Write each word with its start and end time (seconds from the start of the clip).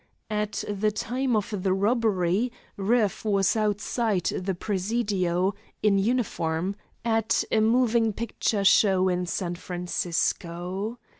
At 0.31 0.63
the 0.67 0.89
time 0.91 1.35
of 1.35 1.53
the 1.61 1.73
robbery 1.73 2.51
Rueff 2.75 3.23
was 3.23 3.55
outside 3.55 4.23
the 4.23 4.55
Presidio, 4.55 5.53
in 5.83 5.99
uniform, 5.99 6.75
at 7.05 7.43
a 7.51 7.59
moving 7.59 8.11
picture 8.11 8.63
show 8.63 9.09
in 9.09 9.27
San 9.27 9.53
Francisco. 9.53 10.97